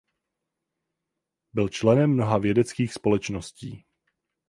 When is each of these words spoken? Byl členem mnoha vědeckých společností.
Byl 1.53 1.69
členem 1.69 2.09
mnoha 2.13 2.37
vědeckých 2.37 2.93
společností. 2.93 3.85